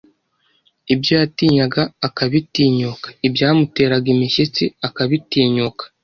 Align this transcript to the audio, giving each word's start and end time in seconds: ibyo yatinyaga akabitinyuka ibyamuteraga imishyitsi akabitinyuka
ibyo 0.93 1.13
yatinyaga 1.21 1.81
akabitinyuka 2.07 3.07
ibyamuteraga 3.27 4.07
imishyitsi 4.15 4.63
akabitinyuka 4.87 5.83